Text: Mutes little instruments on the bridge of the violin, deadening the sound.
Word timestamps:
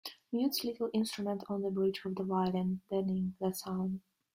Mutes 0.31 0.63
little 0.63 0.89
instruments 0.95 1.45
on 1.47 1.61
the 1.61 1.69
bridge 1.69 2.01
of 2.05 2.15
the 2.15 2.23
violin, 2.23 2.81
deadening 2.89 3.35
the 3.39 3.53
sound. 3.53 4.01